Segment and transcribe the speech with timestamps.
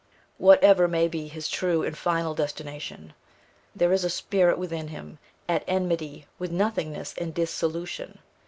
[0.39, 3.13] Whatever may be his true and final destination,
[3.75, 8.17] there is a spirit within him at enmity with nothingness and dissolution.